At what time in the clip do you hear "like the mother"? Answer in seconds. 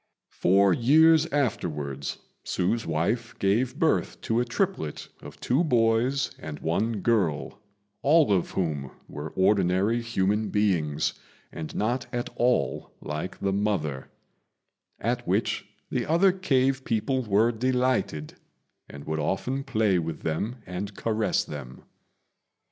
12.99-14.09